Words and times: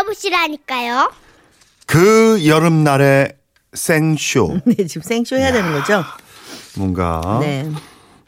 들어보시라니까요. 0.00 1.10
그 1.86 2.46
여름날의 2.46 3.34
생쇼. 3.72 4.60
네, 4.64 4.86
지금 4.86 5.02
생쇼 5.02 5.36
해야 5.36 5.52
되는 5.52 5.72
거죠? 5.72 6.02
뭔가 6.76 7.38
네. 7.40 7.68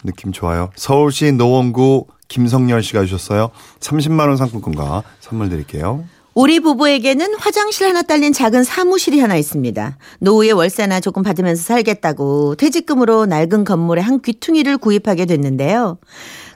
느낌 0.05 0.33
좋아요. 0.33 0.71
서울시 0.77 1.33
노원구 1.33 2.07
김성열 2.29 2.83
씨가 2.83 3.05
주셨어요. 3.05 3.51
30만 3.81 4.29
원 4.29 4.37
상품권과 4.37 5.03
선물 5.21 5.49
드릴게요. 5.49 6.05
우리 6.35 6.61
부부에게는 6.61 7.35
화장실 7.35 7.87
하나 7.87 8.01
딸린 8.01 8.33
작은 8.33 8.65
사무실이 8.65 9.21
하나 9.21 9.37
있습니다. 9.37 9.99
노후에 10.21 10.53
월세나 10.53 11.01
조금 11.01 11.23
받으면서 11.23 11.63
살겠다고 11.63 12.55
퇴직금으로 12.57 13.27
낡은 13.27 13.65
건물에 13.65 14.01
한 14.01 14.23
귀퉁이를 14.23 14.79
구입하게 14.79 15.27
됐는데요. 15.27 15.99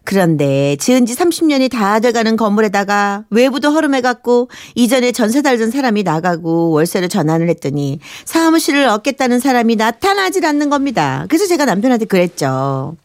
그런데 0.06 0.76
지은 0.76 1.04
지 1.04 1.14
30년이 1.14 1.68
다 1.70 1.98
돼가는 1.98 2.36
건물에다가 2.36 3.24
외부도 3.28 3.70
허름해갖고 3.70 4.48
이전에 4.76 5.10
전세 5.10 5.42
달던 5.42 5.72
사람이 5.72 6.04
나가고 6.04 6.70
월세를 6.70 7.08
전환을 7.08 7.48
했더니 7.48 7.98
사무실을 8.24 8.86
얻겠다는 8.86 9.40
사람이 9.40 9.74
나타나질 9.74 10.46
않는 10.46 10.70
겁니다. 10.70 11.26
그래서 11.28 11.46
제가 11.46 11.64
남편한테 11.64 12.04
그랬죠. 12.04 12.96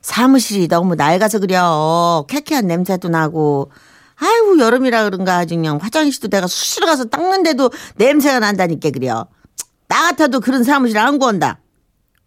사무실이 0.00 0.68
너무 0.68 0.94
낡아서 0.94 1.38
그려. 1.38 2.24
쾌쾌한 2.28 2.66
냄새도 2.66 3.10
나고. 3.10 3.70
아이고 4.16 4.58
여름이라 4.58 5.04
그런가 5.04 5.36
아주 5.36 5.54
그냥 5.54 5.78
화장실도 5.80 6.28
내가 6.28 6.46
수시로 6.46 6.86
가서 6.86 7.04
닦는데도 7.04 7.70
냄새가 7.96 8.40
난다니까 8.40 8.90
그려. 8.90 9.26
나 9.86 10.02
같아도 10.08 10.40
그런 10.40 10.64
사무실 10.64 10.96
안 10.96 11.18
구한다. 11.18 11.58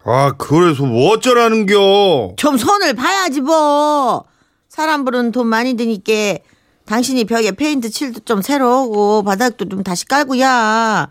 아, 0.05 0.34
그래서 0.38 0.84
뭐 0.84 1.12
어쩌라는겨? 1.13 2.34
좀 2.38 2.57
손을 2.57 2.94
봐야지 2.94 3.41
뭐. 3.41 4.25
사람 4.70 5.05
부르는 5.05 5.31
돈 5.31 5.48
많이 5.48 5.75
드니까 5.75 6.39
당신이 6.85 7.25
벽에 7.25 7.52
페인트 7.52 7.89
칠도 7.89 8.22
좀 8.22 8.42
새로 8.42 8.83
오고 8.83 9.23
바닥도 9.23 9.69
좀 9.69 9.83
다시 9.83 10.05
깔고야. 10.05 11.08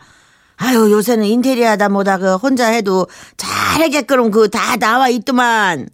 아유 0.56 0.91
요새는 0.92 1.25
인테리어다 1.25 1.89
뭐다 1.89 2.19
그 2.19 2.36
혼자 2.36 2.69
해도 2.69 3.06
잘하게끔 3.36 4.31
그 4.31 4.48
다 4.48 4.77
나와 4.77 5.09
있더만. 5.09 5.88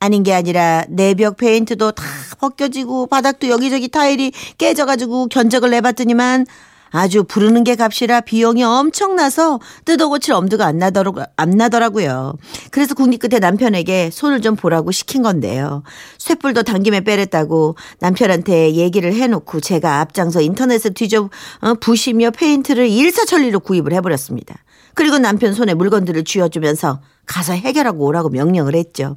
아닌 0.00 0.22
게 0.22 0.32
아니라 0.32 0.84
내 0.88 1.14
벽 1.14 1.36
페인트도 1.38 1.90
다 1.90 2.04
벗겨지고 2.38 3.08
바닥도 3.08 3.48
여기저기 3.48 3.88
타일이 3.88 4.30
깨져가지고 4.58 5.26
견적을 5.26 5.70
내봤더니만 5.70 6.46
아주 6.90 7.24
부르는 7.24 7.64
게 7.64 7.76
값이라 7.76 8.22
비용이 8.22 8.62
엄청나서 8.62 9.60
뜯어 9.84 10.08
고칠 10.08 10.34
엄두가 10.34 10.66
안, 10.66 10.78
나더라, 10.78 11.12
안 11.36 11.50
나더라고요. 11.50 12.34
그래서 12.70 12.94
국립 12.94 13.18
끝에 13.20 13.38
남편에게 13.38 14.10
손을 14.12 14.40
좀 14.40 14.56
보라고 14.56 14.92
시킨 14.92 15.22
건데요. 15.22 15.82
쇳불도 16.18 16.62
당김에 16.62 17.00
빼랬다고 17.00 17.76
남편한테 18.00 18.74
얘기를 18.74 19.12
해놓고 19.12 19.60
제가 19.60 20.00
앞장서 20.00 20.40
인터넷에 20.40 20.90
뒤져 20.90 21.30
어, 21.60 21.74
부시며 21.74 22.30
페인트를 22.30 22.88
일사천리로 22.88 23.60
구입을 23.60 23.92
해버렸습니다. 23.92 24.56
그리고 24.98 25.16
남편 25.18 25.54
손에 25.54 25.74
물건들을 25.74 26.24
쥐어주면서 26.24 27.00
가서 27.24 27.52
해결하고 27.52 28.04
오라고 28.04 28.30
명령을 28.30 28.74
했죠. 28.74 29.14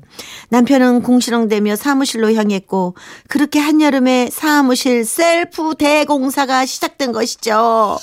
남편은 0.50 1.02
궁시렁대며 1.02 1.76
사무실로 1.76 2.36
향했고 2.36 2.96
그렇게 3.28 3.58
한여름에 3.58 4.30
사무실 4.32 5.04
셀프 5.04 5.74
대공사가 5.74 6.68
시작된 6.68 7.12
것이죠. 7.14 7.98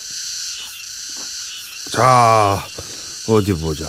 자, 1.92 2.60
어디 3.28 3.52
보자. 3.52 3.88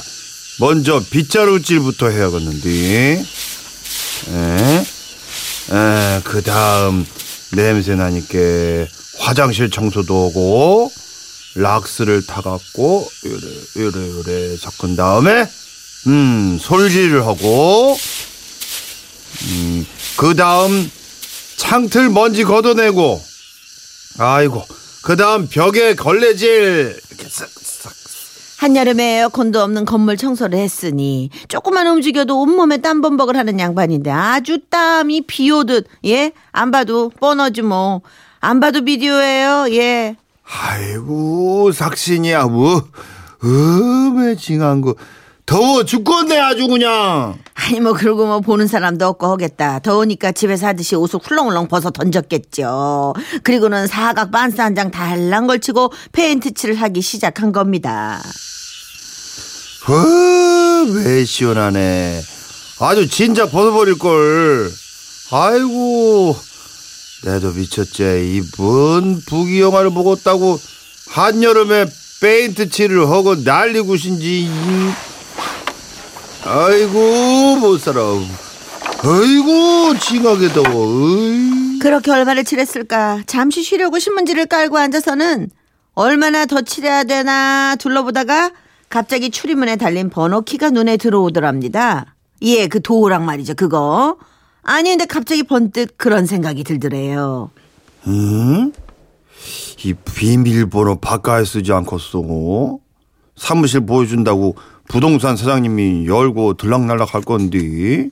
먼저 0.59 1.01
빗자루질부터 1.09 2.09
해야겠는데. 2.09 3.25
그 6.25 6.43
다음 6.43 7.07
냄새 7.53 7.95
나니까 7.95 8.37
화장실 9.17 9.71
청소도 9.71 10.27
오고 10.27 10.91
락스를 11.55 12.25
타갖고 12.25 13.07
요래 13.25 13.41
요래 13.77 14.09
요래 14.11 14.55
섞은 14.57 14.95
다음에 14.95 15.47
음 16.07 16.57
솔질을 16.61 17.25
하고 17.25 17.97
음, 19.51 19.85
그 20.17 20.35
다음 20.35 20.89
창틀 21.57 22.09
먼지 22.09 22.43
걷어내고 22.43 23.21
아이고 24.19 24.63
그 25.03 25.15
다음 25.15 25.47
벽에 25.47 25.95
걸레질 25.95 26.99
이렇게 27.09 27.29
싹싹 27.29 27.93
한여름에 28.59 29.19
에어컨도 29.19 29.61
없는 29.61 29.85
건물 29.85 30.17
청소를 30.17 30.59
했으니 30.59 31.29
조금만 31.47 31.87
움직여도 31.87 32.41
온몸에 32.41 32.77
땀범벅을 32.77 33.37
하는 33.37 33.57
양반인데 33.57 34.11
아주 34.11 34.59
땀이 34.69 35.21
비 35.27 35.49
오듯 35.49 35.87
예? 36.05 36.33
안 36.51 36.69
봐도 36.69 37.09
뻔하지 37.09 37.61
뭐. 37.61 38.01
안 38.41 38.59
봐도 38.59 38.83
비디오예요. 38.83 39.67
예. 39.71 40.17
아이고 40.51 41.71
삭신이야 41.71 42.45
뭐 42.45 42.87
음해징한 43.43 44.81
거 44.81 44.95
더워 45.45 45.83
죽겠네 45.83 46.37
아주 46.39 46.67
그냥 46.67 47.37
아니 47.55 47.79
뭐 47.79 47.93
그러고 47.93 48.25
뭐 48.27 48.39
보는 48.39 48.67
사람도 48.67 49.05
없고 49.07 49.27
하겠다. 49.27 49.79
더우니까 49.79 50.31
집에서 50.31 50.67
하듯이 50.67 50.95
옷을 50.95 51.19
훌렁훌렁 51.23 51.67
벗어 51.67 51.89
던졌겠죠. 51.89 53.13
그리고는 53.43 53.87
사각 53.87 54.29
빤스 54.31 54.61
한 54.61 54.75
장 54.75 54.91
달랑 54.91 55.47
걸치고 55.47 55.91
페인트 56.11 56.53
칠을 56.53 56.75
하기 56.75 57.01
시작한 57.01 57.51
겁니다. 57.51 58.21
어 59.87 60.43
왜 60.43 61.25
시원하네 61.25 62.21
아주 62.81 63.07
진짜 63.09 63.47
벗어버릴 63.49 63.97
걸 63.97 64.69
아이고 65.31 66.35
내도 67.25 67.51
미쳤지 67.51 68.03
이 68.57 69.21
뭔 69.27 69.59
부귀영화를 69.61 69.89
보겠다고 69.91 70.59
한여름에 71.09 71.85
페인트 72.21 72.69
칠을 72.69 73.09
하고 73.09 73.43
난리 73.43 73.81
굿인지 73.81 74.49
아이고 76.45 77.57
못 77.57 77.79
살아 77.79 78.01
아이고 79.03 79.97
징하게 79.99 80.49
더워 80.49 81.07
어이. 81.07 81.79
그렇게 81.79 82.11
얼마를 82.11 82.43
칠했을까? 82.43 83.23
잠시 83.25 83.63
쉬려고 83.63 83.99
신문지를 83.99 84.45
깔고 84.45 84.77
앉아서는 84.77 85.49
얼마나 85.93 86.45
더 86.45 86.61
칠해야 86.61 87.03
되나 87.03 87.75
둘러보다가 87.77 88.51
갑자기 88.89 89.29
출입문에 89.29 89.75
달린 89.75 90.09
번호키가 90.09 90.71
눈에 90.71 90.97
들어오더랍니다. 90.97 92.15
예, 92.41 92.67
그 92.67 92.81
도우랑 92.81 93.25
말이죠, 93.25 93.53
그거. 93.55 94.17
아니, 94.63 94.89
근데 94.89 95.05
갑자기 95.05 95.43
번뜩 95.43 95.97
그런 95.97 96.25
생각이 96.25 96.63
들더래요. 96.63 97.51
응? 98.07 98.71
이 99.83 99.93
비밀번호 99.93 100.97
바꿔 100.99 101.43
쓰지 101.43 101.71
않겠어? 101.71 102.79
사무실 103.35 103.81
보여준다고 103.85 104.55
부동산 104.89 105.37
사장님이 105.37 106.07
열고 106.07 106.55
들락날락 106.55 107.13
할 107.13 107.21
건데 107.21 108.09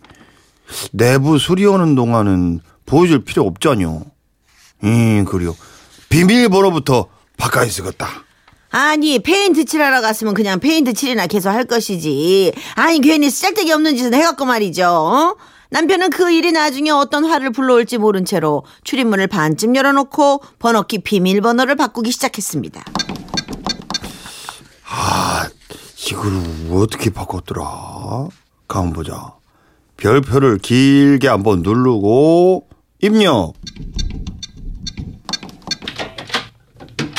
내부 0.91 1.37
수리하는 1.37 1.95
동안은 1.95 2.61
보여줄 2.85 3.25
필요 3.25 3.45
없잖여. 3.45 4.03
응, 4.83 5.25
그래요. 5.25 5.55
비밀번호부터 6.09 7.07
바꿔 7.35 7.65
쓰겠다. 7.65 8.07
아니, 8.69 9.19
페인트 9.19 9.65
칠하러 9.65 10.01
갔으면 10.01 10.33
그냥 10.33 10.59
페인트 10.59 10.93
칠이나 10.93 11.27
계속 11.27 11.49
할 11.49 11.65
것이지. 11.65 12.53
아니, 12.75 13.01
괜히 13.01 13.29
쓸데기 13.29 13.71
없는 13.71 13.97
짓을 13.97 14.13
해갖고 14.13 14.45
말이죠. 14.45 14.85
어? 14.85 15.35
남편은 15.69 16.09
그 16.11 16.31
일이 16.31 16.51
나중에 16.51 16.89
어떤 16.91 17.25
화를 17.25 17.51
불러올지 17.51 17.97
모른 17.97 18.25
채로 18.25 18.63
출입문을 18.83 19.27
반쯤 19.27 19.75
열어놓고 19.75 20.41
번호키 20.59 20.99
비밀번호를 20.99 21.75
바꾸기 21.75 22.11
시작했습니다. 22.11 22.83
아, 24.89 25.47
이걸 26.09 26.31
어떻게 26.71 27.09
바꿨더라? 27.09 28.27
가만 28.67 28.93
보자. 28.93 29.33
별표를 29.97 30.59
길게 30.59 31.27
한번 31.27 31.61
누르고 31.63 32.67
입력. 33.01 33.53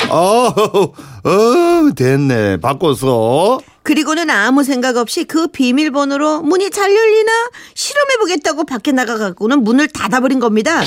어, 0.09 0.47
어, 0.49 1.93
됐네. 1.95 2.57
바꿨어. 2.57 3.59
그리고는 3.83 4.29
아무 4.29 4.63
생각 4.63 4.97
없이 4.97 5.23
그 5.23 5.47
비밀번호로 5.47 6.41
문이 6.43 6.69
잘 6.71 6.93
열리나 6.95 7.31
실험해보겠다고 7.73 8.65
밖에 8.65 8.91
나가갖고는 8.91 9.63
문을 9.63 9.87
닫아버린 9.87 10.39
겁니다. 10.39 10.81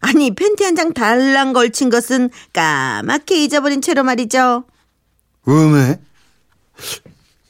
아니 0.00 0.34
팬티 0.34 0.64
한 0.64 0.74
장 0.76 0.92
달랑 0.92 1.52
걸친 1.52 1.90
것은 1.90 2.30
까맣게 2.52 3.42
잊어버린 3.44 3.80
채로 3.82 4.04
말이죠. 4.04 4.64
음에? 5.48 6.00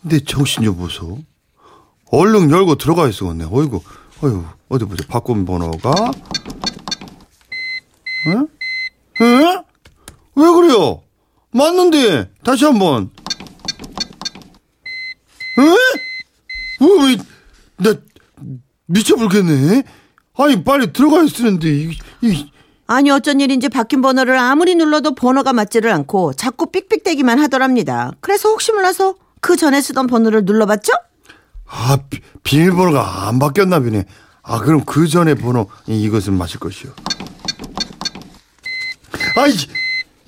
내 0.02 0.20
정신 0.20 0.62
좀 0.64 0.76
보소. 0.76 1.18
얼른 2.10 2.50
열고 2.50 2.76
들어가 2.76 3.08
있었네. 3.08 3.46
어이구, 3.50 3.80
어이구, 4.22 4.44
어디 4.68 4.84
보자. 4.84 5.04
바꾼 5.08 5.44
번호가. 5.44 6.10
응? 8.28 8.48
응? 9.20 9.62
왜 10.36 10.50
그래요? 10.52 11.02
맞는데. 11.50 12.30
다시 12.44 12.64
한 12.64 12.78
번. 12.78 13.10
응? 15.58 15.76
어, 16.80 17.04
왜, 17.04 17.16
나, 17.78 17.94
미쳐버리겠네. 18.86 19.82
아니, 20.38 20.62
빨리 20.64 20.92
들어가 20.92 21.22
있으는데, 21.22 21.68
이, 21.68 21.98
이, 22.22 22.50
아니 22.86 23.10
어쩐 23.10 23.40
일인지 23.40 23.68
바뀐 23.68 24.00
번호를 24.00 24.38
아무리 24.38 24.74
눌러도 24.76 25.14
번호가 25.14 25.52
맞지를 25.52 25.90
않고 25.90 26.34
자꾸 26.34 26.66
삑삑대기만 26.70 27.38
하더랍니다. 27.40 28.12
그래서 28.20 28.50
혹시 28.50 28.70
몰라서 28.72 29.14
그 29.40 29.56
전에 29.56 29.80
쓰던 29.80 30.06
번호를 30.06 30.44
눌러봤죠? 30.44 30.92
아, 31.66 31.96
비, 32.08 32.20
비밀번호가 32.44 33.26
안 33.28 33.38
바뀌었나 33.40 33.80
보네. 33.80 34.04
아, 34.42 34.60
그럼 34.60 34.84
그 34.84 35.08
전에 35.08 35.34
번호 35.34 35.68
이- 35.88 36.00
이것은 36.02 36.34
마실 36.38 36.60
것이요. 36.60 36.92
아이, 39.36 39.52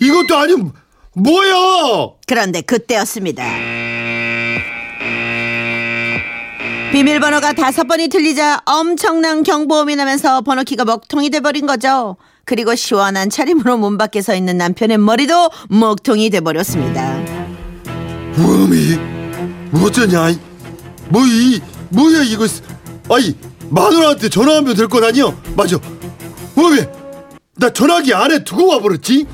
이것도 0.00 0.36
아니고 0.36 0.72
뭐야? 1.14 2.08
그런데 2.26 2.60
그때였습니다. 2.62 3.44
비밀번호가 6.98 7.52
다섯 7.52 7.86
번이 7.86 8.08
틀리자 8.08 8.62
엄청난 8.64 9.44
경보음이 9.44 9.94
나면서 9.94 10.40
번호키가 10.40 10.84
먹통이 10.84 11.30
돼버린 11.30 11.64
거죠. 11.64 12.16
그리고 12.44 12.74
시원한 12.74 13.30
차림으로 13.30 13.78
문 13.78 13.96
밖에 13.98 14.20
서 14.20 14.34
있는 14.34 14.58
남편의 14.58 14.98
머리도 14.98 15.48
먹통이 15.68 16.28
돼버렸습니다. 16.30 17.16
뭐미? 18.34 18.98
어쩌냐? 19.80 20.34
뭐이 21.10 21.60
뭐야 21.90 22.24
이거? 22.24 22.48
아이 23.10 23.32
마누라한테 23.70 24.28
전화하면 24.28 24.74
될것 24.74 25.04
아니야? 25.04 25.32
맞아. 25.56 25.78
뭐미? 26.56 26.80
나 27.58 27.72
전화기 27.72 28.12
안에 28.12 28.42
두고 28.42 28.70
와버렸지? 28.70 29.24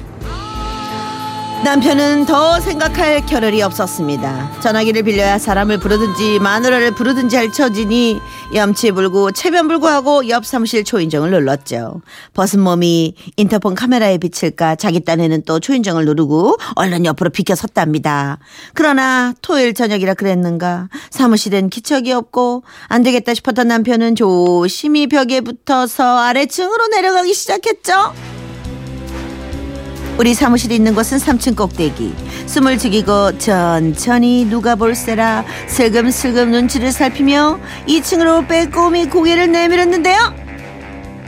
남편은 1.64 2.26
더 2.26 2.60
생각할 2.60 3.24
겨를이 3.24 3.62
없었습니다. 3.62 4.60
전화기를 4.60 5.02
빌려야 5.02 5.38
사람을 5.38 5.78
부르든지 5.78 6.38
마누라를 6.38 6.90
부르든지 6.90 7.36
할 7.36 7.50
처지니 7.50 8.20
염치 8.54 8.90
불구 8.90 9.32
체면 9.32 9.66
불구하고 9.68 10.28
옆 10.28 10.44
사무실 10.44 10.84
초인종을 10.84 11.30
눌렀죠. 11.30 12.02
벗은 12.34 12.60
몸이 12.60 13.14
인터폰 13.38 13.74
카메라에 13.74 14.18
비칠까 14.18 14.76
자기 14.76 15.00
딴에는 15.00 15.44
또 15.46 15.58
초인종을 15.58 16.04
누르고 16.04 16.58
얼른 16.74 17.06
옆으로 17.06 17.30
비켜 17.30 17.54
섰답니다. 17.54 18.38
그러나 18.74 19.32
토요일 19.40 19.72
저녁이라 19.72 20.14
그랬는가 20.14 20.90
사무실엔 21.08 21.70
기척이 21.70 22.12
없고 22.12 22.64
안 22.88 23.02
되겠다 23.02 23.32
싶었던 23.32 23.68
남편은 23.68 24.16
조심히 24.16 25.06
벽에 25.06 25.40
붙어서 25.40 26.18
아래층으로 26.18 26.88
내려가기 26.88 27.32
시작했죠. 27.32 28.12
우리 30.16 30.32
사무실이 30.32 30.76
있는 30.76 30.94
곳은 30.94 31.18
3층 31.18 31.56
꼭대기. 31.56 32.14
숨을 32.46 32.78
죽이고 32.78 33.36
천천히 33.38 34.44
누가 34.44 34.76
볼세라 34.76 35.44
슬금슬금 35.66 36.50
눈치를 36.50 36.92
살피며 36.92 37.58
2층으로 37.88 38.46
빼꼼히 38.46 39.08
고개를 39.08 39.50
내밀었는데요. 39.50 40.34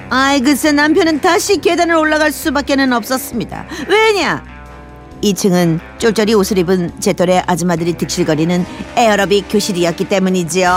아이 0.09 0.41
글쎄 0.41 0.71
남편은 0.71 1.21
다시 1.21 1.61
계단을 1.61 1.97
올라갈 1.97 2.31
수밖에는 2.31 2.93
없었습니다. 2.93 3.67
왜냐? 3.89 4.45
2층은 5.23 5.81
쫄쫄이 5.99 6.35
옷을 6.35 6.59
입은 6.59 7.01
제 7.01 7.13
또래 7.13 7.43
아줌마들이 7.47 7.95
득실거리는 7.95 8.65
에어로빅 8.97 9.47
교실이었기 9.51 10.05
때문이지요. 10.05 10.71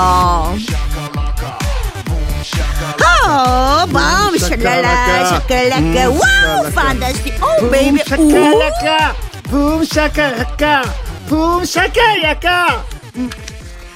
어, 3.28 3.86
맘 3.92 4.36
샬랄라 4.36 5.26
shakalaka 5.26 6.10
wow 6.10 6.20
fantastic 6.50 7.34
oh 7.44 7.70
baby 7.70 8.02
oh 8.02 8.06
shakalaka 8.06 9.16
boom 9.44 9.84
shakalaka 9.86 10.84
boom 11.28 11.66
shakalaka 11.66 12.86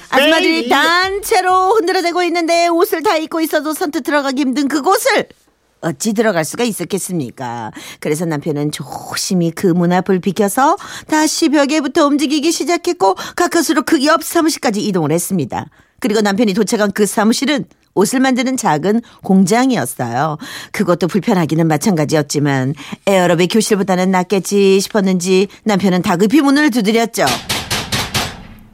아줌마들이. 0.09 0.69
단체로 0.69 1.75
흔들어대고 1.75 2.21
있는데 2.23 2.67
옷을 2.67 3.01
다 3.01 3.17
입고 3.17 3.41
있어도 3.41 3.73
선뜻 3.73 4.03
들어가기 4.03 4.41
힘든 4.41 4.67
그곳을 4.67 5.27
어찌 5.81 6.13
들어갈 6.13 6.45
수가 6.45 6.63
있었겠습니까? 6.63 7.71
그래서 7.99 8.25
남편은 8.25 8.71
조심히 8.71 9.49
그 9.51 9.73
문 9.73 9.91
앞을 9.91 10.19
비켜서 10.19 10.77
다시 11.07 11.49
벽에부터 11.49 12.05
움직이기 12.05 12.51
시작했고 12.51 13.15
가까스로 13.35 13.81
그 13.83 13.97
옆 14.05 14.23
사무실까지 14.23 14.81
이동을 14.85 15.11
했습니다. 15.11 15.65
그리고 15.99 16.21
남편이 16.21 16.53
도착한 16.53 16.91
그 16.91 17.05
사무실은 17.07 17.65
옷을 17.95 18.19
만드는 18.19 18.57
작은 18.57 19.01
공장이었어요. 19.23 20.37
그것도 20.71 21.07
불편하기는 21.07 21.67
마찬가지였지만 21.67 22.73
에어로빅 23.07 23.51
교실보다는 23.53 24.11
낫겠지 24.11 24.79
싶었는지 24.79 25.47
남편은 25.63 26.01
다급히 26.01 26.41
문을 26.41 26.69
두드렸죠. 26.71 27.25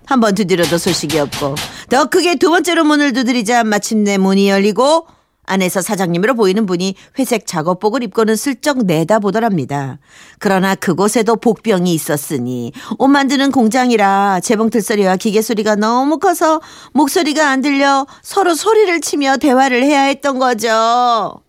한 0.06 0.19
번 0.21 0.33
두드려도 0.33 0.80
소식이 0.80 1.19
없고 1.19 1.54
더 1.89 2.06
크게 2.06 2.36
두 2.36 2.50
번째로 2.50 2.83
문을 2.83 3.13
두드리자 3.13 3.63
마침내 3.63 4.18
문이 4.18 4.50
열리고 4.50 5.06
안에서 5.49 5.81
사장님으로 5.81 6.35
보이는 6.35 6.65
분이 6.67 6.95
회색 7.17 7.47
작업복을 7.47 8.03
입고는 8.03 8.35
슬쩍 8.35 8.85
내다보더랍니다. 8.85 9.97
그러나 10.37 10.75
그곳에도 10.75 11.35
복병이 11.35 11.91
있었으니 11.93 12.71
옷 12.99 13.07
만드는 13.07 13.51
공장이라 13.51 14.41
재봉틀 14.41 14.81
소리와 14.81 15.15
기계 15.15 15.41
소리가 15.41 15.75
너무 15.75 16.19
커서 16.19 16.61
목소리가 16.93 17.49
안 17.49 17.61
들려 17.61 18.05
서로 18.21 18.53
소리를 18.53 19.01
치며 19.01 19.37
대화를 19.37 19.83
해야 19.83 20.03
했던 20.03 20.37
거죠. 20.37 21.41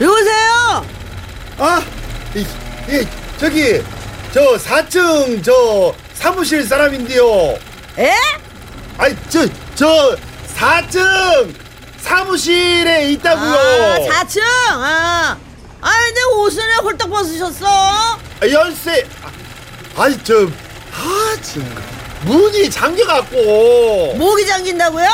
여보세요? 0.00 0.84
아, 1.58 1.82
이, 2.36 2.40
이, 2.40 3.06
저기 3.38 3.82
저 4.32 4.56
4층 4.56 5.42
저 5.42 5.94
사무실 6.12 6.62
사람인데요. 6.62 7.24
에? 7.98 8.12
아이 8.98 9.14
저저 9.28 10.16
4층 10.56 11.54
사무실에 12.00 13.10
있다고요. 13.12 13.54
아, 13.54 13.98
4층. 14.24 14.40
아. 14.70 15.36
아, 15.80 15.90
근데 16.06 16.22
옷을 16.38 16.62
왜 16.66 16.74
홀딱 16.82 17.08
벗으셨어? 17.10 17.66
아, 17.66 18.48
열쇠. 18.50 19.06
아, 19.22 20.02
아이 20.02 20.16
저 20.22 20.34
아, 20.46 21.36
참. 21.42 21.84
문이 22.22 22.68
잠겨갖고 22.70 24.14
목이 24.16 24.46
잠긴다고요? 24.46 25.08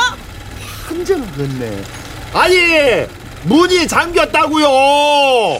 한참 0.87 1.31
됐네. 1.35 1.83
아니 2.33 3.07
문이 3.43 3.87
잠겼다고요. 3.87 5.59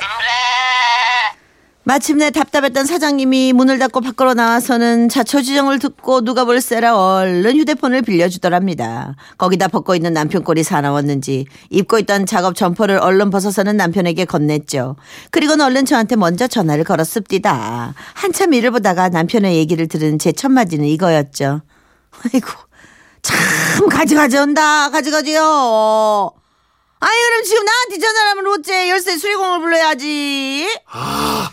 마침내 1.87 2.31
답답했던 2.31 2.87
사장님이 2.87 3.53
문을 3.53 3.77
닫고 3.77 4.01
밖으로 4.01 4.33
나와서는 4.33 5.07
자초지종을 5.07 5.77
듣고 5.77 6.21
누가 6.21 6.43
볼세라 6.43 6.97
얼른 6.97 7.57
휴대폰을 7.57 8.01
빌려주더랍니다. 8.01 9.15
거기다 9.37 9.67
벗고 9.67 9.93
있는 9.93 10.11
남편 10.11 10.43
꼴이 10.43 10.63
사나웠는지 10.63 11.45
입고 11.69 11.99
있던 11.99 12.25
작업 12.25 12.55
점퍼를 12.55 12.97
얼른 12.97 13.29
벗어서는 13.29 13.77
남편에게 13.77 14.25
건넸죠. 14.25 14.95
그리고는 15.30 15.63
얼른 15.63 15.85
저한테 15.85 16.15
먼저 16.15 16.47
전화를 16.47 16.83
걸었습니다. 16.85 17.94
한참 18.13 18.54
일을 18.56 18.71
보다가 18.71 19.09
남편의 19.09 19.56
얘기를 19.56 19.87
들은 19.87 20.18
제 20.19 20.31
첫 20.35 20.49
마디는 20.51 20.85
이거였죠. 20.85 21.61
아이고 22.33 22.47
참 23.21 23.87
가지가지 23.89 24.37
온다 24.37 24.89
가지가지요. 24.89 26.31
아니 26.99 27.13
그럼 27.30 27.44
지금 27.44 27.63
나한테 27.63 27.99
전화를 27.99 28.30
하면 28.31 28.47
어째 28.47 28.89
열쇠 28.89 29.18
수리공을 29.18 29.59
불러야지. 29.59 30.68
아, 30.92 31.51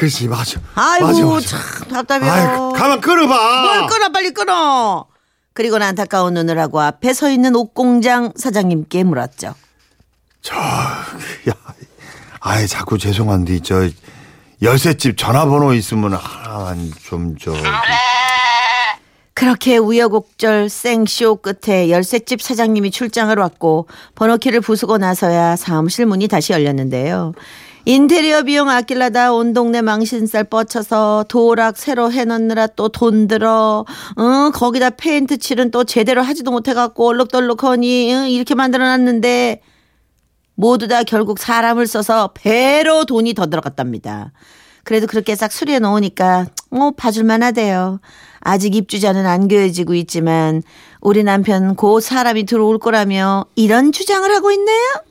그렇지 0.00 0.28
맞아. 0.28 0.58
아이고 0.76 1.06
맞아, 1.08 1.24
맞아. 1.26 1.58
참 1.58 1.88
답답해요. 1.88 2.32
아이 2.32 2.72
가만 2.72 3.02
끊어봐. 3.02 3.62
뭘 3.62 3.86
끊어 3.86 4.08
빨리 4.08 4.30
끊어. 4.30 5.04
그리고는 5.52 5.86
안타까운 5.88 6.38
하고 6.58 6.80
앞에 6.80 7.12
서 7.12 7.28
있는 7.28 7.54
옷공장 7.54 8.32
사장님께 8.34 9.04
물었죠. 9.04 9.54
저, 10.40 10.56
야, 10.56 11.52
아이 12.40 12.66
자꾸 12.66 12.96
죄송한데 12.96 13.58
저 13.60 13.90
열쇠집 14.62 15.18
전화번호 15.18 15.74
있으면 15.74 16.14
하나만 16.14 16.90
좀 17.04 17.36
저. 17.36 17.52
그렇게 19.34 19.76
우여곡절 19.76 20.70
생쇼 20.70 21.36
끝에 21.36 21.90
열쇠집 21.90 22.40
사장님이 22.40 22.90
출장을 22.90 23.36
왔고 23.36 23.86
번호키를 24.14 24.62
부수고 24.62 24.96
나서야 24.96 25.56
사무실 25.56 26.06
문이 26.06 26.26
다시 26.28 26.54
열렸는데요. 26.54 27.34
인테리어 27.86 28.42
비용 28.42 28.68
아낄라다 28.68 29.32
온 29.32 29.52
동네 29.52 29.80
망신살 29.82 30.44
뻗쳐서 30.44 31.24
도락 31.28 31.76
새로 31.78 32.12
해놓느라 32.12 32.66
또 32.68 32.88
돈 32.88 33.28
들어 33.28 33.84
어, 34.16 34.50
거기다 34.52 34.90
페인트 34.90 35.38
칠은 35.38 35.70
또 35.70 35.84
제대로 35.84 36.22
하지도 36.22 36.50
못해갖고 36.50 37.06
얼룩덜룩하니 37.08 38.14
어, 38.14 38.26
이렇게 38.26 38.54
만들어놨는데 38.54 39.62
모두 40.54 40.88
다 40.88 41.02
결국 41.04 41.38
사람을 41.38 41.86
써서 41.86 42.32
배로 42.34 43.04
돈이 43.04 43.32
더 43.34 43.46
들어갔답니다. 43.48 44.32
그래도 44.84 45.06
그렇게 45.06 45.34
싹 45.34 45.52
수리해 45.52 45.78
놓으니까 45.78 46.46
뭐 46.70 46.90
봐줄만 46.90 47.42
하대요. 47.42 48.00
아직 48.40 48.74
입주자는 48.74 49.24
안 49.26 49.48
그어지고 49.48 49.94
있지만 49.94 50.62
우리 51.00 51.22
남편 51.22 51.76
곧 51.76 52.00
사람이 52.00 52.44
들어올 52.44 52.78
거라며 52.78 53.46
이런 53.54 53.92
주장을 53.92 54.28
하고 54.30 54.50
있네요. 54.52 55.02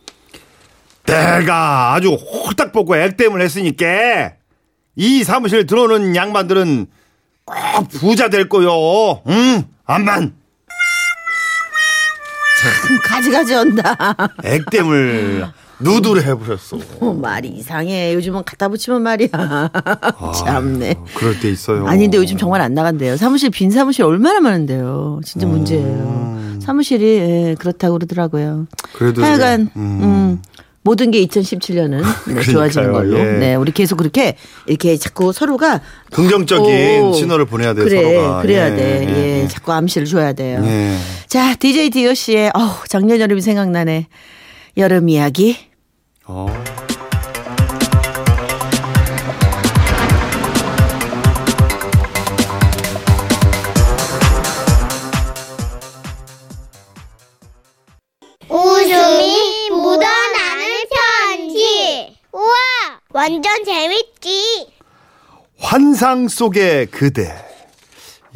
내가 1.09 1.93
아주 1.93 2.13
홀딱 2.13 2.71
벗고 2.71 2.95
액땜을 2.95 3.41
했으니까 3.41 4.33
이 4.95 5.23
사무실 5.23 5.65
들어오는 5.65 6.15
양반들은 6.15 6.87
꼭 7.45 7.89
부자 7.89 8.29
될 8.29 8.47
거요. 8.47 9.21
응, 9.27 9.63
암만 9.85 10.33
참 12.61 12.99
가지가지 13.03 13.55
온다. 13.55 13.95
액땜을 14.43 15.47
누드를 15.79 16.23
해버렸어. 16.25 16.77
어, 16.99 17.13
말이 17.13 17.47
이상해. 17.47 18.13
요즘은 18.13 18.43
갖다 18.43 18.67
붙이면 18.67 19.01
말이야. 19.01 19.29
참네. 20.35 20.95
그럴 21.15 21.39
때 21.39 21.49
있어요. 21.49 21.87
아닌데 21.87 22.17
요즘 22.17 22.37
정말 22.37 22.59
안 22.61 22.73
나간대요. 22.73 23.15
사무실 23.15 23.49
빈 23.49 23.71
사무실 23.71 24.03
얼마나 24.03 24.41
많은데요. 24.41 25.21
진짜 25.23 25.47
문제예요. 25.47 26.59
사무실이 26.61 27.05
예, 27.05 27.55
그렇다고 27.57 27.93
그러더라고요. 27.93 28.67
그래도 28.93 29.23
하여간 29.23 29.65
네. 29.65 29.71
음. 29.77 30.03
음, 30.03 30.41
모든 30.81 31.12
게 31.12 31.24
2017년은 31.25 32.03
네, 32.33 32.41
좋아지는 32.51 32.91
걸로. 32.91 33.19
예. 33.19 33.24
네, 33.33 33.55
우리 33.55 33.71
계속 33.71 33.98
그렇게 33.98 34.36
이렇게 34.65 34.98
자꾸 34.98 35.33
서로가 35.33 35.81
긍정적인 36.12 37.01
오, 37.01 37.13
신호를 37.13 37.45
보내야 37.45 37.74
돼요, 37.74 37.86
그래, 37.86 38.01
서로가. 38.03 38.41
그래야 38.41 38.71
예, 38.71 38.75
돼. 38.75 39.07
예, 39.07 39.13
예, 39.13 39.41
예. 39.43 39.48
자꾸 39.48 39.74
암시를 39.74 40.07
줘야 40.07 40.33
돼요. 40.33 40.62
예. 40.65 40.95
자, 41.27 41.55
DJ 41.55 41.89
디오 41.89 42.13
씨의 42.13 42.51
어우, 42.53 42.69
작년 42.88 43.19
여름이 43.19 43.41
생각나네. 43.41 44.07
여름 44.77 45.09
이야기. 45.09 45.57
어. 46.25 46.48
완전 63.19 63.65
재밌지. 63.65 64.67
환상 65.57 66.29
속의 66.29 66.85
그대. 66.85 67.35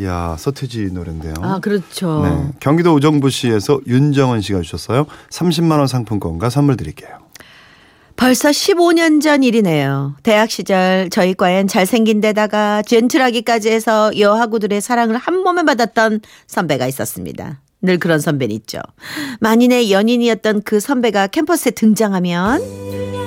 야 0.02 0.36
서태지 0.38 0.90
노래인데요. 0.92 1.36
아, 1.40 1.60
그렇죠. 1.60 2.22
네. 2.26 2.52
경기도 2.60 2.94
우정부시에서 2.94 3.80
윤정은 3.88 4.42
씨가 4.42 4.60
주셨어요. 4.62 5.06
30만 5.30 5.78
원 5.78 5.88
상품권과 5.88 6.50
선물 6.50 6.76
드릴게요. 6.76 7.12
벌써 8.18 8.50
15년 8.50 9.22
전 9.22 9.42
일이네요. 9.44 10.16
대학 10.22 10.52
시절 10.52 11.10
저희 11.10 11.34
과엔 11.34 11.70
잘생긴 11.70 12.20
데다가 12.20 12.82
젠틀하기까지 12.82 13.72
해서 13.72 14.12
여하구들의 14.20 14.82
사랑을 14.82 15.16
한 15.16 15.40
몸에 15.44 15.64
받았던 15.64 16.20
선배가 16.48 16.88
있었습니다. 16.88 17.62
늘 17.82 18.00
그런 18.00 18.20
선배는 18.20 18.54
있죠. 18.58 18.80
만인의 19.40 19.94
연인이었던 19.94 20.64
그 20.64 20.82
선배가 20.82 21.28
캠퍼스에 21.28 21.72
등장하면 21.72 23.23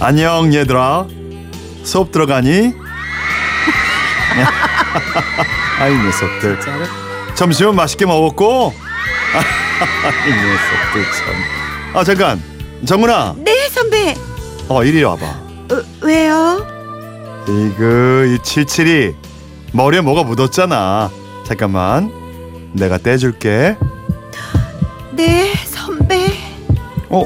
안녕 0.00 0.52
얘들아. 0.54 1.06
수업 1.82 2.12
들어가니? 2.12 2.72
아이 5.80 5.94
녀석들. 5.94 6.58
점심은 7.34 7.74
맛있게 7.74 8.06
먹었고. 8.06 8.72
이 10.26 10.30
녀석들 10.30 11.04
참. 11.12 11.34
아 11.94 12.04
잠깐. 12.04 12.42
정훈아. 12.86 13.34
네 13.38 13.68
선배 13.70 14.14
어 14.68 14.84
이리 14.84 15.02
와봐. 15.02 15.26
어, 15.26 15.82
왜요? 16.02 16.64
이그 17.48 18.36
이 18.38 18.42
칠칠이 18.44 19.14
머리에 19.72 20.00
뭐가 20.00 20.22
묻었잖아. 20.22 21.10
잠깐만. 21.44 22.12
내가 22.72 22.98
떼줄게. 22.98 23.76
네 25.12 25.52
선배 25.64 26.38
어 27.08 27.24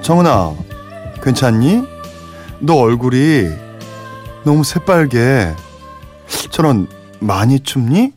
정훈아 0.00 0.54
괜찮니? 1.22 1.95
너 2.60 2.74
얼굴이 2.76 3.48
너무 4.44 4.64
새빨개. 4.64 5.54
저런 6.50 6.88
많이 7.20 7.60
춥니? 7.60 8.12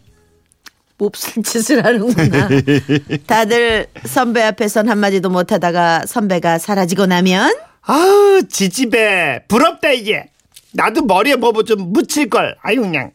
몹쓸 0.97 1.43
짓을 1.43 1.85
하는구나. 1.85 2.49
다들 3.27 3.87
선배 4.05 4.43
앞에선 4.43 4.89
한마디도 4.89 5.29
못하다가 5.29 6.05
선배가 6.05 6.57
사라지고 6.57 7.05
나면? 7.05 7.55
아우 7.81 8.43
지지배. 8.49 9.45
부럽다 9.47 9.91
이게. 9.91 10.25
나도 10.73 11.03
머리에 11.05 11.35
뭐좀 11.35 11.93
묻힐 11.93 12.29
걸. 12.29 12.55
아유 12.61 12.81
그냥. 12.81 13.11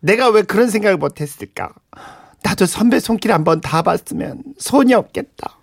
내가 0.00 0.28
왜 0.28 0.42
그런 0.42 0.70
생각을 0.70 0.96
못했을까? 0.96 1.70
나도 2.42 2.66
선배 2.66 3.00
손길 3.00 3.32
한번 3.32 3.60
닿아봤으면 3.60 4.42
손이 4.58 4.94
없겠다. 4.94 5.58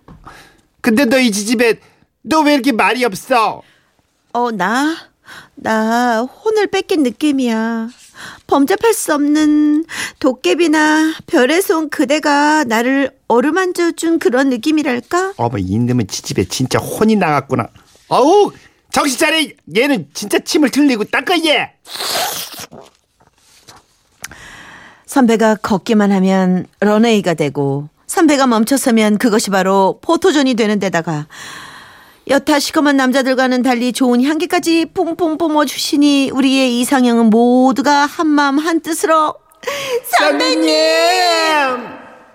근데 0.80 1.04
너 1.04 1.18
이 1.18 1.30
지지배 1.32 1.74
너 2.22 2.42
왜 2.42 2.54
이렇게 2.54 2.72
말이 2.72 3.04
없어 3.04 3.62
어, 4.32 4.50
나, 4.50 4.96
나 5.54 6.22
혼을 6.22 6.66
뺏긴 6.68 7.02
느낌이야. 7.02 7.88
범접할 8.46 8.94
수 8.94 9.14
없는 9.14 9.84
도깨비나 10.18 11.14
별에서 11.26 11.78
온 11.78 11.88
그대가 11.90 12.64
나를 12.64 13.12
어루만져 13.28 13.92
준 13.92 14.18
그런 14.18 14.48
느낌이랄까? 14.50 15.34
어머 15.36 15.58
이놈의 15.58 16.06
지지배 16.08 16.46
진짜 16.46 16.78
혼이 16.78 17.14
나갔구나 17.14 17.68
어우 18.08 18.52
정신 18.90 19.18
차려 19.18 19.46
얘는 19.76 20.08
진짜 20.14 20.38
침을 20.40 20.70
틀리고 20.70 21.04
닦아 21.04 21.36
얘 21.46 21.74
선배가 25.06 25.56
걷기만 25.56 26.10
하면 26.10 26.66
런웨이가 26.80 27.34
되고 27.34 27.88
선배가 28.06 28.46
멈춰서면 28.46 29.18
그것이 29.18 29.50
바로 29.50 30.00
포토존이 30.02 30.54
되는 30.54 30.78
데다가 30.78 31.26
여타 32.28 32.58
시커먼 32.58 32.96
남자들과는 32.96 33.62
달리 33.62 33.92
좋은 33.92 34.22
향기까지 34.22 34.86
뿡뿡 34.92 35.38
뿜어주시니 35.38 36.30
우리의 36.32 36.78
이상형은 36.80 37.30
모두가 37.30 38.04
한마음 38.04 38.58
한뜻으로 38.58 39.34
선배님 40.18 40.74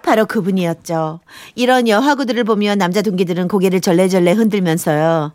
바로 0.01 0.25
그분이었죠. 0.25 1.19
이런 1.55 1.87
여하구들을 1.87 2.43
보며 2.43 2.75
남자 2.75 3.01
동기들은 3.01 3.47
고개를 3.47 3.81
절레절레 3.81 4.33
흔들면서요. 4.33 5.33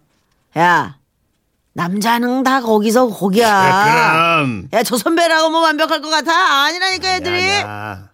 야, 0.59 0.99
남자는 1.73 2.43
다 2.43 2.61
거기서 2.61 3.09
거기야. 3.09 4.35
그럼. 4.35 4.69
야, 4.73 4.83
저 4.83 4.99
선배라고 4.99 5.51
뭐 5.51 5.61
완벽할 5.61 6.03
것 6.03 6.11
같아? 6.11 6.65
아니라니까 6.65 7.15
애들이. 7.17 7.49
야, 7.49 8.11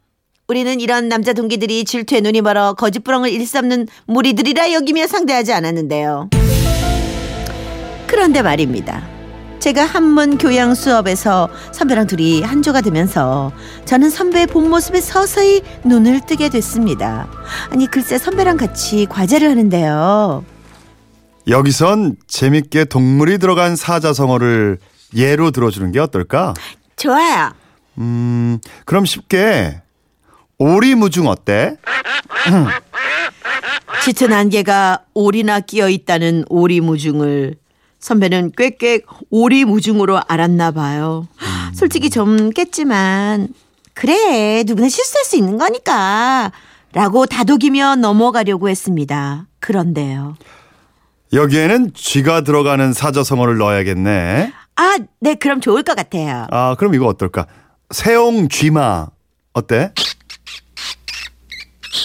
우리는 0.46 0.78
이런 0.78 1.08
남자 1.08 1.32
동기들이 1.32 1.84
질투에 1.86 2.20
눈이 2.20 2.42
멀어 2.42 2.74
거짓부렁을 2.74 3.30
일삼는 3.30 3.88
무리들이라 4.06 4.72
여기며 4.72 5.06
상대하지 5.06 5.54
않았는데요. 5.54 6.28
그런데 8.06 8.42
말입니다. 8.42 9.08
제가 9.58 9.86
한문 9.86 10.36
교양 10.36 10.74
수업에서 10.74 11.48
선배랑 11.72 12.06
둘이 12.06 12.42
한조가 12.42 12.82
되면서 12.82 13.52
저는 13.86 14.10
선배의 14.10 14.48
본 14.48 14.68
모습에 14.68 15.00
서서히 15.00 15.62
눈을 15.82 16.20
뜨게 16.26 16.50
됐습니다. 16.50 17.26
아니 17.70 17.86
글쎄 17.86 18.18
선배랑 18.18 18.58
같이 18.58 19.06
과제를 19.06 19.48
하는데요. 19.48 20.44
여기선 21.48 22.16
재밌게 22.26 22.84
동물이 22.84 23.38
들어간 23.38 23.76
사자성어를 23.76 24.78
예로 25.16 25.50
들어주는 25.52 25.90
게 25.92 26.00
어떨까? 26.00 26.52
좋아요. 26.96 27.50
음, 27.96 28.58
그럼 28.84 29.06
쉽게 29.06 29.80
오리무중 30.64 31.26
어때? 31.28 31.76
짙은 34.02 34.32
안개가 34.32 35.00
오리나 35.12 35.60
끼어 35.60 35.90
있다는 35.90 36.44
오리무중을 36.48 37.56
선배는 37.98 38.52
꽥꽥 38.56 39.02
오리무중으로 39.28 40.22
알았나 40.26 40.70
봐요. 40.70 41.28
솔직히 41.74 42.08
좀 42.08 42.48
깼지만 42.50 43.48
그래 43.92 44.64
누구나 44.66 44.88
실수할 44.88 45.24
수 45.26 45.36
있는 45.36 45.58
거니까 45.58 46.50
라고 46.94 47.26
다독이며 47.26 47.96
넘어가려고 47.96 48.70
했습니다. 48.70 49.46
그런데요. 49.60 50.36
여기에는 51.34 51.92
쥐가 51.92 52.40
들어가는 52.42 52.92
사자성어를 52.94 53.58
넣어야겠네. 53.58 54.52
아, 54.76 54.96
네 55.20 55.34
그럼 55.34 55.60
좋을 55.60 55.82
것 55.82 55.94
같아요. 55.94 56.46
아, 56.50 56.74
그럼 56.78 56.94
이거 56.94 57.06
어떨까? 57.06 57.46
세옹 57.90 58.48
쥐마 58.48 59.08
어때? 59.52 59.92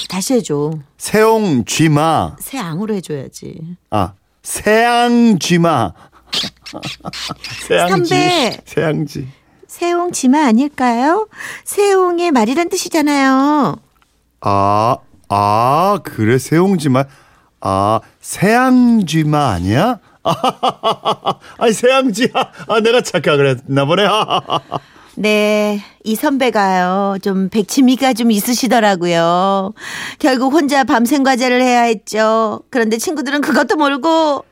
다시 0.10 0.34
해줘. 0.34 0.72
세옹 0.98 1.66
쥐마. 1.66 2.36
새앙으로 2.40 2.96
해줘야지. 2.96 3.78
아, 3.92 4.14
세앙 4.42 5.38
쥐마. 5.38 5.94
세앙쥐. 7.68 8.10
선배. 8.10 8.58
세앙쥐. 8.66 9.28
새옹 9.68 10.12
지마 10.12 10.46
아닐까요? 10.48 11.28
새옹의 11.64 12.32
말이란 12.32 12.70
뜻이잖아요. 12.70 13.78
아, 14.42 14.98
아, 15.30 16.00
그래 16.04 16.40
세옹쥐마. 16.40 17.04
아, 17.62 18.00
세앙쥐마 18.20 19.50
아니야? 19.52 20.00
아니 21.60 21.72
세앙쥐야. 21.72 22.30
아, 22.68 22.80
내가 22.80 23.02
착각을 23.02 23.48
했나 23.48 23.86
보네. 23.86 24.08
네, 25.22 25.82
이 26.06 26.16
선배가요, 26.16 27.18
좀 27.22 27.50
백치미가 27.50 28.14
좀 28.14 28.32
있으시더라고요. 28.32 29.74
결국 30.18 30.54
혼자 30.54 30.86
밤샘 30.86 31.24
과제를 31.24 31.62
해야 31.62 31.82
했죠. 31.82 32.62
그런데 32.70 32.98
친구들은 32.98 33.42
그것도 33.42 33.76
모르고, 33.76 34.46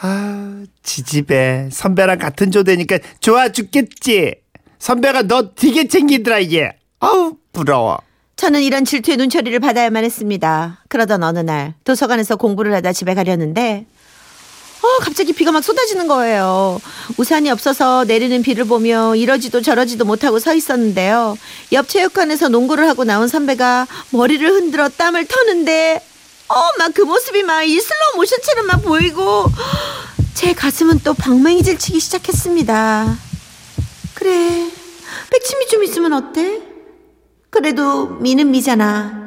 아 0.00 0.64
지지배 0.82 1.68
선배랑 1.70 2.18
같은 2.18 2.50
조대니까 2.50 3.00
좋아 3.20 3.50
죽겠지 3.50 4.36
선배가 4.78 5.22
너 5.22 5.54
되게 5.54 5.86
챙기더라 5.86 6.42
얘 6.52 6.72
아우 6.98 7.36
부러워 7.52 7.98
저는 8.36 8.62
이런 8.62 8.84
질투의 8.84 9.16
눈초리를 9.18 9.60
받아야만 9.60 10.02
했습니다. 10.02 10.82
그러던 10.88 11.22
어느 11.22 11.38
날 11.38 11.74
도서관에서 11.84 12.34
공부를 12.36 12.74
하다 12.74 12.92
집에 12.92 13.14
가려는데 13.14 13.86
어, 14.84 14.98
갑자기 15.00 15.32
비가 15.32 15.50
막 15.50 15.64
쏟아지는 15.64 16.06
거예요. 16.08 16.78
우산이 17.16 17.50
없어서 17.50 18.04
내리는 18.04 18.42
비를 18.42 18.66
보며 18.66 19.16
이러지도 19.16 19.62
저러지도 19.62 20.04
못하고 20.04 20.38
서 20.38 20.54
있었는데요. 20.54 21.38
옆 21.72 21.88
체육관에서 21.88 22.48
농구를 22.50 22.86
하고 22.86 23.04
나온 23.04 23.26
선배가 23.26 23.86
머리를 24.10 24.46
흔들어 24.46 24.90
땀을 24.90 25.24
터는데 25.26 26.04
어, 26.48 26.54
막 26.78 26.92
그 26.94 27.00
모습이 27.02 27.42
막 27.44 27.64
이 27.64 27.80
슬로우 27.80 28.16
모션처럼 28.16 28.66
막 28.66 28.82
보이고 28.82 29.46
제 30.34 30.52
가슴은 30.52 31.00
또 31.02 31.14
방망이질 31.14 31.78
치기 31.78 31.98
시작했습니다. 31.98 33.16
그래. 34.12 34.70
백치미 35.30 35.66
좀 35.68 35.82
있으면 35.82 36.12
어때? 36.12 36.60
그래도 37.48 38.06
미는 38.20 38.50
미잖아. 38.50 39.23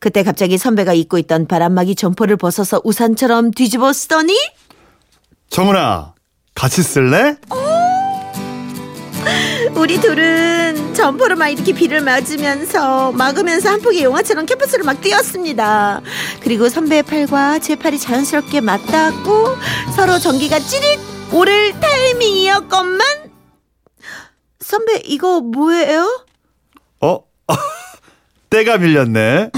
그때 0.00 0.22
갑자기 0.22 0.56
선배가 0.58 0.94
입고 0.94 1.18
있던 1.18 1.46
바람막이 1.46 1.94
점퍼를 1.94 2.36
벗어서 2.36 2.80
우산처럼 2.84 3.50
뒤집어 3.52 3.92
쓰더니 3.92 4.34
정은아, 5.50 6.14
같이 6.54 6.82
쓸래? 6.82 7.36
우리 9.74 10.00
둘은 10.00 10.94
점퍼로 10.94 11.36
막 11.36 11.48
이렇게 11.48 11.72
비를 11.72 12.00
맞으면서 12.00 13.12
막으면서 13.12 13.70
한 13.70 13.80
폭의 13.82 14.02
영화처럼 14.02 14.46
캠퍼스를 14.46 14.84
막 14.84 15.00
뛰었습니다. 15.00 16.00
그리고 16.40 16.68
선배의 16.68 17.02
팔과 17.02 17.58
제 17.58 17.76
팔이 17.76 17.98
자연스럽게 17.98 18.60
맞닿았고 18.62 19.56
서로 19.94 20.18
전기가 20.18 20.58
찌릿 20.58 20.98
오를 21.32 21.78
타이밍이었건만 21.78 23.06
선배 24.60 25.02
이거 25.04 25.40
뭐예요? 25.40 26.26
어? 27.00 27.20
때가 28.50 28.78
밀렸네. 28.78 29.50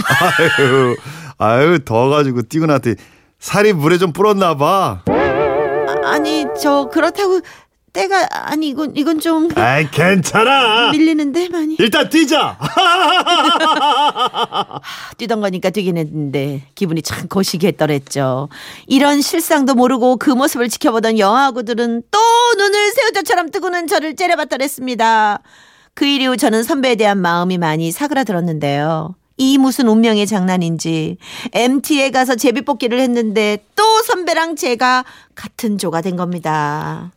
아유, 0.58 0.96
아유, 1.38 1.78
더워가지고 1.84 2.42
뛰고 2.42 2.66
나더니 2.66 2.96
살이 3.38 3.72
물에 3.72 3.98
좀 3.98 4.12
불었나 4.12 4.56
봐. 4.56 5.02
아, 5.08 5.94
아니 6.04 6.44
저 6.60 6.88
그렇다고 6.92 7.40
때가 7.92 8.26
아니 8.30 8.68
이건 8.68 8.92
이건 8.96 9.18
좀 9.20 9.48
아이, 9.56 9.90
괜찮아. 9.90 10.90
밀리는데 10.92 11.48
많이 11.48 11.76
일단 11.78 12.08
뛰자. 12.08 12.58
뛰던 15.18 15.40
거니까 15.40 15.70
뛰긴 15.70 15.96
했는데 15.98 16.62
기분이 16.74 17.02
참 17.02 17.28
거시기했더랬죠. 17.28 18.48
이런 18.86 19.20
실상도 19.20 19.74
모르고 19.74 20.16
그 20.16 20.30
모습을 20.30 20.68
지켜보던 20.68 21.18
영화구들은 21.18 22.02
또 22.10 22.18
눈을 22.56 22.92
새우젓처럼 22.92 23.50
뜨고는 23.50 23.86
저를 23.88 24.16
째려봤더랬습니다. 24.16 25.40
그 25.94 26.06
일 26.06 26.22
이후 26.22 26.36
저는 26.36 26.62
선배에 26.62 26.94
대한 26.96 27.18
마음이 27.18 27.58
많이 27.58 27.90
사그라들었는데요. 27.92 29.14
이 29.36 29.58
무슨 29.58 29.88
운명의 29.88 30.26
장난인지 30.26 31.16
MT에 31.52 32.10
가서 32.10 32.34
제비뽑기를 32.36 33.00
했는데 33.00 33.58
또 33.76 34.02
선배랑 34.02 34.56
제가 34.56 35.04
같은 35.34 35.78
조가 35.78 36.00
된 36.00 36.16
겁니다. 36.16 37.12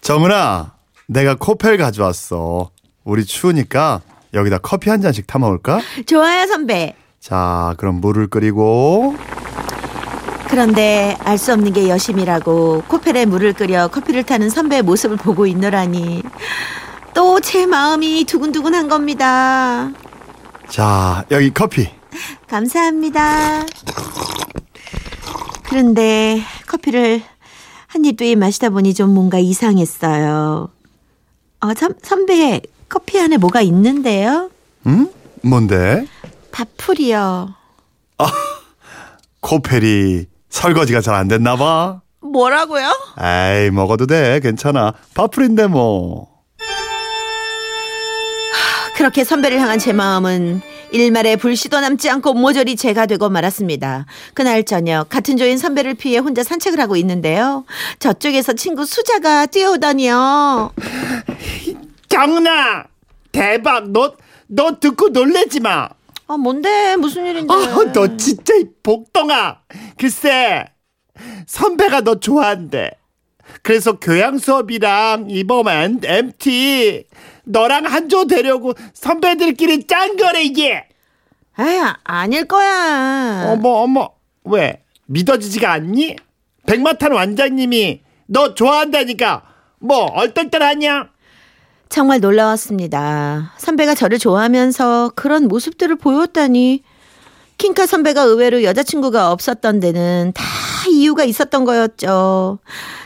정은아, 0.00 0.72
내가 1.06 1.34
코펠 1.36 1.78
가져왔어. 1.78 2.70
우리 3.04 3.24
추우니까 3.24 4.02
여기다 4.34 4.58
커피 4.58 4.90
한 4.90 5.00
잔씩 5.00 5.26
타 5.26 5.38
먹을까? 5.38 5.80
좋아요 6.06 6.46
선배. 6.46 6.94
자, 7.20 7.74
그럼 7.78 8.00
물을 8.00 8.26
끓이고 8.28 9.14
그런데 10.48 11.16
알 11.20 11.38
수 11.38 11.52
없는 11.52 11.72
게 11.72 11.88
여심이라고 11.88 12.82
코펠에 12.88 13.24
물을 13.26 13.52
끓여 13.52 13.88
커피를 13.88 14.22
타는 14.24 14.50
선배의 14.50 14.82
모습을 14.82 15.16
보고 15.16 15.46
있노라니 15.46 16.22
또 17.14 17.40
제 17.40 17.66
마음이 17.66 18.24
두근두근한 18.24 18.88
겁니다. 18.88 19.90
자, 20.68 21.24
여기 21.30 21.52
커피. 21.52 21.88
감사합니다. 22.48 23.64
그런데 25.64 26.40
커피를 26.66 27.22
한입두입 27.88 28.38
마시다 28.38 28.70
보니 28.70 28.94
좀 28.94 29.10
뭔가 29.14 29.38
이상했어요. 29.38 30.68
어, 31.60 31.74
선, 31.76 31.94
선배 32.02 32.60
커피 32.88 33.18
안에 33.20 33.36
뭐가 33.38 33.60
있는데요? 33.62 34.50
응? 34.86 35.10
뭔데? 35.42 36.06
밥풀이요. 36.52 37.54
코펠이 39.40 40.26
설거지가 40.50 41.00
잘 41.00 41.14
안 41.14 41.28
됐나 41.28 41.56
봐. 41.56 42.00
뭐라고요? 42.20 42.92
에이, 43.20 43.70
먹어도 43.70 44.06
돼. 44.06 44.40
괜찮아. 44.40 44.92
파풀인데 45.14 45.66
뭐. 45.66 46.31
그렇게 49.02 49.24
선배를 49.24 49.58
향한 49.58 49.80
제 49.80 49.92
마음은 49.92 50.60
일말의 50.92 51.36
불씨도 51.38 51.80
남지 51.80 52.08
않고 52.08 52.34
모조리 52.34 52.76
제가 52.76 53.06
되고 53.06 53.28
말았습니다. 53.28 54.06
그날 54.32 54.62
저녁 54.62 55.08
같은 55.08 55.36
조인 55.36 55.58
선배를 55.58 55.94
피해 55.94 56.18
혼자 56.18 56.44
산책을 56.44 56.78
하고 56.78 56.94
있는데요. 56.94 57.64
저쪽에서 57.98 58.52
친구 58.52 58.84
수자가 58.84 59.46
뛰어오더니요. 59.46 60.72
정은아 62.08 62.84
대박 63.32 63.90
너 63.90 64.14
너 64.46 64.78
듣고 64.78 65.08
놀래지 65.08 65.58
마. 65.58 65.88
아 66.28 66.36
뭔데 66.36 66.94
무슨 66.96 67.26
일인데? 67.26 67.52
어, 67.52 67.92
너 67.92 68.16
진짜 68.16 68.54
이 68.54 68.66
복덩아. 68.84 69.62
글쎄 69.98 70.66
선배가 71.48 72.02
너 72.02 72.20
좋아한대. 72.20 72.92
그래서 73.62 73.98
교양 73.98 74.38
수업이랑 74.38 75.26
이번 75.28 75.66
MT 76.04 77.04
너랑 77.44 77.86
한 77.86 78.08
조 78.08 78.26
되려고 78.26 78.74
선배들끼리 78.94 79.86
짠 79.86 80.16
거래 80.16 80.42
이게. 80.42 80.84
에이 81.58 81.80
아닐 82.04 82.46
거야. 82.46 83.46
어머 83.48 83.68
어머 83.70 84.10
왜 84.44 84.82
믿어지지가 85.06 85.70
않니? 85.72 86.16
백마탄 86.66 87.12
원장님이 87.12 88.00
너 88.26 88.54
좋아한다니까 88.54 89.42
뭐 89.80 90.04
얼떨떨하냐? 90.04 91.08
정말 91.88 92.20
놀라웠습니다. 92.20 93.52
선배가 93.58 93.94
저를 93.94 94.18
좋아하면서 94.18 95.12
그런 95.14 95.48
모습들을 95.48 95.96
보였다니. 95.96 96.82
킹카 97.62 97.86
선배가 97.86 98.22
의외로 98.22 98.64
여자친구가 98.64 99.30
없었던 99.30 99.78
데는 99.78 100.32
다 100.34 100.42
이유가 100.90 101.22
있었던 101.22 101.64
거였죠. 101.64 102.58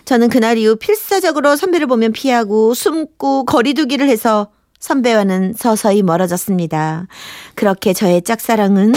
저는 0.07 0.31
그날 0.31 0.57
이후 0.57 0.77
필사적으로 0.77 1.57
선배를 1.57 1.87
보면 1.87 2.13
피하고 2.13 2.73
숨고 2.73 3.45
거리두기를 3.45 4.09
해서 4.09 4.49
선배와는 4.81 5.53
서서히 5.59 6.03
멀어졌습니다. 6.03 7.07
그렇게 7.55 7.93
저의 7.93 8.23
짝사랑은 8.23 8.95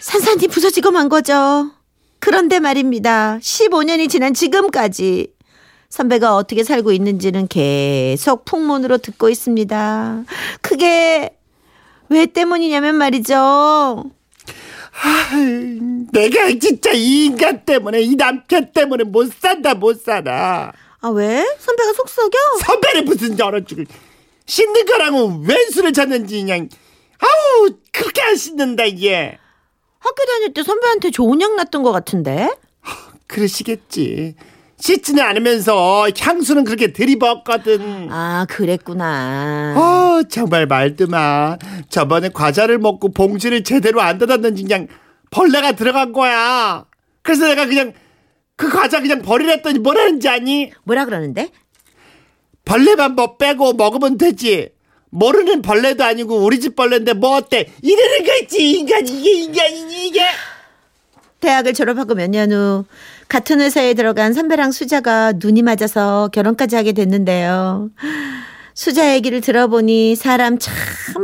산산이 0.00 0.48
부서지고 0.48 0.90
만 0.90 1.10
거죠. 1.10 1.70
그런데 2.18 2.60
말입니다. 2.60 3.36
15년이 3.42 4.08
지난 4.08 4.32
지금까지 4.32 5.34
선배가 5.90 6.34
어떻게 6.34 6.64
살고 6.64 6.92
있는지는 6.92 7.46
계속 7.46 8.46
풍문으로 8.46 8.96
듣고 8.96 9.28
있습니다. 9.28 10.24
그게 10.62 11.37
왜 12.08 12.26
때문이냐면 12.26 12.96
말이죠. 12.96 14.04
아이, 15.00 15.78
내가 16.12 16.48
진짜 16.58 16.90
이 16.92 17.26
인간 17.26 17.64
때문에 17.64 18.00
이 18.00 18.16
남편 18.16 18.72
때문에 18.72 19.04
못 19.04 19.32
산다 19.32 19.74
못 19.74 20.02
살아. 20.02 20.72
아 21.00 21.08
왜? 21.08 21.44
선배가 21.60 21.92
속 21.92 22.08
썩여? 22.08 22.30
선배는 22.66 23.04
무슨 23.04 23.36
저런 23.36 23.64
죽을 23.64 23.86
씻는 24.46 24.86
거랑은 24.86 25.46
웬 25.46 25.70
수를 25.70 25.92
찾는지 25.92 26.40
그냥 26.40 26.68
아우 27.20 27.70
그렇게 27.92 28.22
안 28.22 28.34
씻는다 28.34 28.84
이게 28.84 29.38
학교 29.98 30.24
다닐 30.24 30.52
때 30.54 30.62
선배한테 30.62 31.10
좋은 31.10 31.40
약 31.40 31.54
났던 31.54 31.82
것 31.82 31.92
같은데? 31.92 32.48
그러시겠지 33.26 34.34
씻지는 34.78 35.22
않으면서 35.22 36.08
향수는 36.18 36.64
그렇게 36.64 36.92
들이붓거든 36.92 38.08
아 38.10 38.46
그랬구나. 38.48 39.74
어 39.76 40.22
정말 40.28 40.66
말드마 40.66 41.56
저번에 41.90 42.28
과자를 42.28 42.78
먹고 42.78 43.10
봉지를 43.12 43.64
제대로 43.64 44.00
안 44.00 44.18
닫았는지 44.18 44.62
그냥 44.62 44.86
벌레가 45.30 45.72
들어간 45.72 46.12
거야 46.12 46.84
그래서 47.22 47.46
내가 47.46 47.66
그냥 47.66 47.92
그 48.56 48.68
과자 48.70 49.00
그냥 49.00 49.20
버리랬더니 49.22 49.78
뭐라는지 49.80 50.28
아니 50.28 50.72
뭐라 50.84 51.04
그러는데? 51.04 51.50
벌레만 52.64 53.14
뭐 53.14 53.36
빼고 53.36 53.74
먹으면 53.74 54.18
되지. 54.18 54.70
모르는 55.10 55.62
벌레도 55.62 56.04
아니고 56.04 56.36
우리 56.44 56.60
집 56.60 56.76
벌레인데 56.76 57.14
뭐 57.14 57.36
어때? 57.36 57.72
이러는 57.82 58.24
거 58.26 58.36
있지 58.42 58.72
인간 58.72 59.06
이게 59.08 59.30
인간이니 59.42 60.08
이게. 60.08 60.20
대학을 61.40 61.72
졸업하고 61.74 62.14
몇 62.14 62.30
년 62.30 62.52
후 62.52 62.84
같은 63.28 63.60
회사에 63.60 63.94
들어간 63.94 64.32
선배랑 64.32 64.72
수자가 64.72 65.32
눈이 65.36 65.62
맞아서 65.62 66.28
결혼까지 66.32 66.76
하게 66.76 66.92
됐는데요. 66.92 67.90
수자 68.74 69.12
얘기를 69.14 69.40
들어보니 69.40 70.14
사람 70.16 70.58
참 70.58 70.74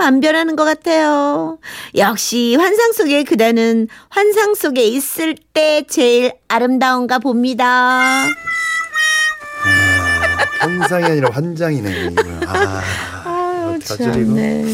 안 0.01 0.21
변하는 0.21 0.57
것 0.57 0.65
같아요. 0.65 1.59
역시 1.97 2.57
환상 2.59 2.93
속의 2.93 3.25
그대는 3.25 3.87
환상 4.09 4.55
속에 4.55 4.85
있을 4.85 5.37
때 5.53 5.85
제일 5.89 6.33
아름다운가 6.49 7.21
봅니다. 7.21 8.25
환상이 10.59 11.05
아니라 11.05 11.29
환장이네. 11.33 12.11
아, 12.47 12.83
이거? 13.95 14.33
네. 14.33 14.65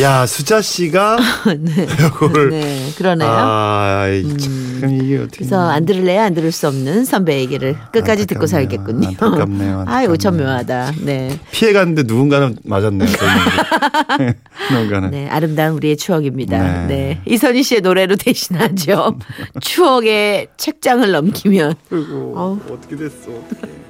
야 0.00 0.26
수자 0.26 0.60
씨가 0.60 1.16
네. 1.58 1.86
이걸 2.06 2.50
네, 2.50 2.90
그러네요. 2.98 3.28
아, 3.30 4.08
이참 4.08 4.90
이게 5.00 5.16
어떻게 5.18 5.38
그래서 5.38 5.58
안 5.70 5.86
들을래야 5.86 6.24
안 6.24 6.34
들을 6.34 6.52
수 6.52 6.68
없는 6.68 7.04
선배 7.04 7.38
얘기를 7.38 7.76
끝까지 7.92 8.26
듣고 8.26 8.42
안타깝네요. 8.44 8.46
살겠군요. 8.46 9.08
안타깝네요. 9.08 9.84
아유, 9.88 10.10
안타깝네요. 10.10 10.16
참 10.18 10.36
묘하다. 10.36 10.92
네. 11.04 11.38
피해 11.50 11.72
갔는데 11.72 12.02
누군가는 12.02 12.56
맞았네요. 12.64 13.08
누군가는. 14.72 15.10
네, 15.10 15.28
아름다운 15.28 15.76
우리의 15.76 15.96
추억입니다. 15.96 16.86
네. 16.86 16.86
네. 16.86 17.20
이선희 17.26 17.62
씨의 17.62 17.80
노래로 17.80 18.16
대신하죠. 18.16 19.16
추억의 19.60 20.48
책장을 20.56 21.10
넘기면. 21.10 21.74
아이고. 21.90 22.60
어떻게 22.70 22.96
됐어? 22.96 23.30
어떡해. 23.30 23.85